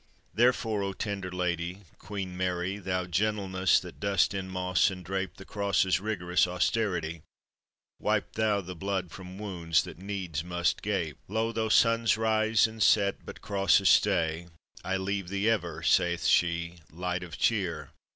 Therefore, 0.33 0.81
O 0.81 0.93
tender 0.93 1.31
Lady, 1.31 1.83
Queen 1.99 2.35
Mary, 2.35 2.79
Thou 2.79 3.05
gentleness 3.05 3.79
that 3.81 3.99
dost 3.99 4.33
enmoss 4.33 4.89
and 4.89 5.05
drape 5.05 5.37
The 5.37 5.45
Cross's 5.45 5.99
rigorous 5.99 6.47
austerity, 6.47 7.21
Wipe 7.99 8.33
thou 8.33 8.61
the 8.61 8.75
blood 8.75 9.11
from 9.11 9.37
wounds 9.37 9.83
that 9.83 9.99
needs 9.99 10.43
must 10.43 10.81
gape. 10.81 11.19
"Lo, 11.27 11.51
though 11.51 11.69
suns 11.69 12.17
rise 12.17 12.65
and 12.65 12.81
set, 12.81 13.23
but 13.27 13.41
crosses 13.43 13.91
stay, 13.91 14.47
I 14.83 14.97
leave 14.97 15.29
thee 15.29 15.47
ever," 15.47 15.83
saith 15.83 16.25
she, 16.25 16.79
"light 16.89 17.21
of 17.21 17.37
cheer." 17.37 17.91